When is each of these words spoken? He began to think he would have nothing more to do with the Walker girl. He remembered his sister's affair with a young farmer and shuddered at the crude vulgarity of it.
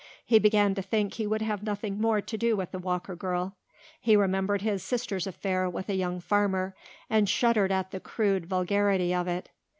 He 0.25 0.39
began 0.39 0.73
to 0.73 0.81
think 0.81 1.13
he 1.13 1.27
would 1.27 1.43
have 1.43 1.61
nothing 1.61 2.01
more 2.01 2.21
to 2.21 2.35
do 2.35 2.55
with 2.55 2.71
the 2.71 2.79
Walker 2.79 3.15
girl. 3.15 3.55
He 3.99 4.15
remembered 4.15 4.63
his 4.63 4.81
sister's 4.81 5.27
affair 5.27 5.69
with 5.69 5.89
a 5.89 5.93
young 5.95 6.19
farmer 6.19 6.73
and 7.07 7.29
shuddered 7.29 7.71
at 7.71 7.91
the 7.91 7.99
crude 7.99 8.47
vulgarity 8.47 9.13
of 9.13 9.27
it. 9.27 9.49